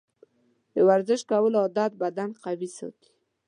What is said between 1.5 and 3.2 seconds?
عادت بدن قوي ساتي.